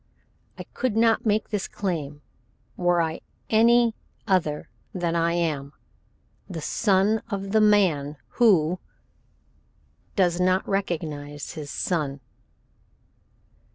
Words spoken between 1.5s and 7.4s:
claim were I any other than I am the son